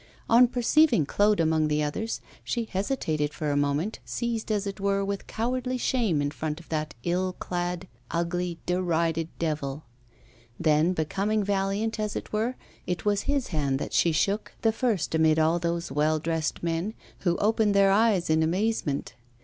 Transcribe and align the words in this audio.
On 0.27 0.47
perceiving 0.47 1.05
Claude 1.05 1.39
among 1.39 1.67
the 1.67 1.83
others, 1.83 2.21
she 2.43 2.65
hesitated 2.65 3.35
for 3.35 3.51
a 3.51 3.55
moment, 3.55 3.99
seized, 4.03 4.51
as 4.51 4.65
it 4.65 4.79
were, 4.79 5.05
with 5.05 5.27
cowardly 5.27 5.77
shame 5.77 6.23
in 6.23 6.31
front 6.31 6.59
of 6.59 6.67
that 6.69 6.95
ill 7.03 7.33
clad, 7.33 7.87
ugly, 8.09 8.57
derided 8.65 9.29
devil. 9.37 9.83
Then, 10.59 10.93
becoming 10.93 11.43
valiant, 11.43 11.99
as 11.99 12.15
it 12.15 12.33
were, 12.33 12.55
it 12.87 13.05
was 13.05 13.29
his 13.29 13.49
hand 13.49 13.77
that 13.77 13.93
she 13.93 14.11
shook 14.11 14.53
the 14.63 14.71
first 14.71 15.13
amid 15.13 15.37
all 15.37 15.59
those 15.59 15.91
well 15.91 16.17
dressed 16.17 16.63
men, 16.63 16.95
who 17.19 17.37
opened 17.37 17.75
their 17.75 17.91
eyes 17.91 18.27
in 18.27 18.41
amazement. 18.41 19.13